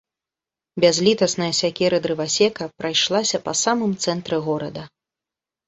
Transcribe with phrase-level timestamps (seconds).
[0.85, 4.91] Бязлітасная сякера дрывасека прайшлася па самым цэнтры горада.